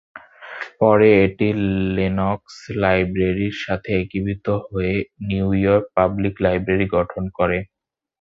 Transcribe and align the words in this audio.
পরে 0.79 1.09
এটি 1.25 1.47
লেনক্স 1.95 2.55
লাইব্রেরির 2.81 3.55
সাথে 3.63 3.89
একীভূত 4.01 4.47
হয়ে 4.65 4.95
নিউ 5.27 5.47
ইয়র্ক 5.59 5.85
পাবলিক 5.95 6.35
লাইব্রেরি 6.45 6.87
গঠন 6.95 7.23
করে। 7.37 7.57